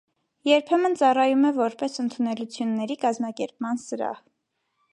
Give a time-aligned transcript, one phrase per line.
[0.49, 4.25] Երբեմն ծառայում է որպես ընդունելությունների կազմակերպման սրահ։